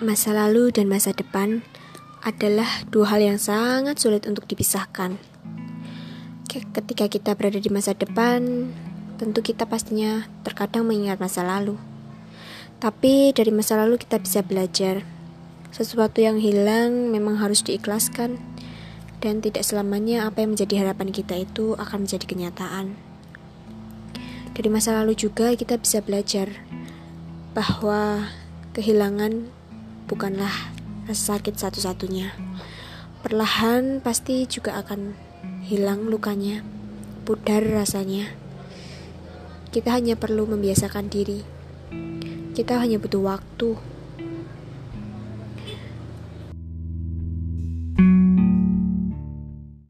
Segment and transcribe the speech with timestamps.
[0.00, 1.60] Masa lalu dan masa depan
[2.24, 5.20] adalah dua hal yang sangat sulit untuk dipisahkan.
[6.48, 8.72] Ketika kita berada di masa depan,
[9.20, 11.76] tentu kita pastinya terkadang mengingat masa lalu.
[12.80, 15.04] Tapi dari masa lalu kita bisa belajar.
[15.68, 18.40] Sesuatu yang hilang memang harus diikhlaskan
[19.20, 22.96] dan tidak selamanya apa yang menjadi harapan kita itu akan menjadi kenyataan.
[24.52, 26.48] Dari masa lalu juga kita bisa belajar
[27.56, 28.28] bahwa
[28.76, 29.48] kehilangan
[30.08, 30.52] bukanlah
[31.06, 32.32] rasa sakit satu-satunya.
[33.22, 35.14] Perlahan pasti juga akan
[35.62, 36.66] hilang lukanya,
[37.22, 38.34] pudar rasanya.
[39.70, 41.46] Kita hanya perlu membiasakan diri.
[42.52, 43.91] Kita hanya butuh waktu